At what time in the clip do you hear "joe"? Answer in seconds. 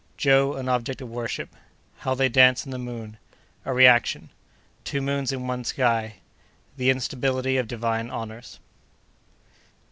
0.17-0.55